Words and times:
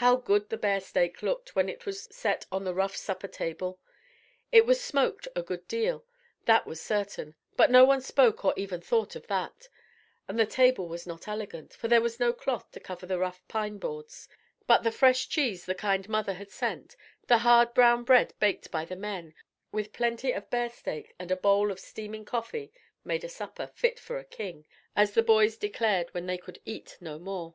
How 0.00 0.16
good 0.16 0.50
the 0.50 0.58
bear 0.58 0.80
steak 0.82 1.22
looked 1.22 1.56
when 1.56 1.70
it 1.70 1.86
was 1.86 2.02
set 2.14 2.44
on 2.52 2.64
the 2.64 2.74
rough 2.74 2.94
supper 2.94 3.28
table. 3.28 3.80
It 4.52 4.66
was 4.66 4.78
smoked 4.78 5.26
a 5.34 5.42
good 5.42 5.66
deal, 5.68 6.04
that 6.44 6.66
was 6.66 6.82
certain; 6.82 7.34
but 7.56 7.70
no 7.70 7.82
one 7.86 8.02
spoke 8.02 8.44
or 8.44 8.52
even 8.58 8.82
thought 8.82 9.16
of 9.16 9.26
that. 9.28 9.68
And 10.28 10.38
the 10.38 10.44
table 10.44 10.86
was 10.86 11.06
not 11.06 11.26
elegant, 11.26 11.72
for 11.72 11.88
there 11.88 12.02
was 12.02 12.20
no 12.20 12.34
cloth 12.34 12.70
to 12.72 12.78
cover 12.80 13.06
the 13.06 13.18
rough 13.18 13.40
pine 13.48 13.78
boards. 13.78 14.28
But 14.66 14.82
the 14.82 14.92
fresh 14.92 15.30
cheese, 15.30 15.64
the 15.64 15.74
kind 15.74 16.06
mother 16.10 16.34
had 16.34 16.50
sent, 16.50 16.94
the 17.26 17.38
hard 17.38 17.72
brown 17.72 18.04
bread 18.04 18.34
baked 18.38 18.70
by 18.70 18.84
the 18.84 18.96
men, 18.96 19.32
with 19.72 19.94
plenty 19.94 20.30
of 20.32 20.50
bear 20.50 20.68
steak 20.68 21.14
and 21.18 21.30
a 21.30 21.36
bowl 21.36 21.70
of 21.70 21.80
steaming 21.80 22.26
coffee, 22.26 22.70
made 23.02 23.24
a 23.24 23.30
supper 23.30 23.66
"fit 23.66 23.98
for 23.98 24.18
a 24.18 24.24
king," 24.26 24.66
as 24.94 25.12
the 25.14 25.22
boys 25.22 25.56
declared 25.56 26.12
when 26.12 26.26
they 26.26 26.36
could 26.36 26.60
eat 26.66 26.98
no 27.00 27.18
more. 27.18 27.54